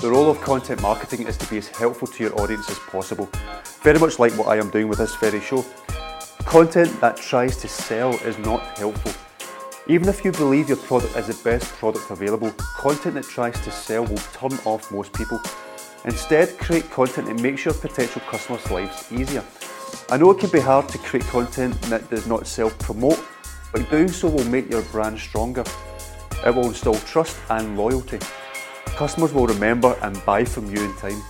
[0.00, 3.28] content marketing is to be as helpful to your audience as possible.
[3.82, 5.64] Very much like what I am doing with this very show.
[6.44, 9.12] Content that tries to sell is not helpful.
[9.86, 13.70] Even if you believe your product is the best product available, content that tries to
[13.70, 15.40] sell will turn off most people.
[16.04, 19.44] Instead, create content that makes your potential customers' lives easier.
[20.08, 23.20] I know it can be hard to create content that does not self-promote,
[23.72, 25.64] but doing so will make your brand stronger.
[26.46, 28.18] It will instill trust and loyalty.
[29.00, 31.22] Customers will remember and buy from you in time.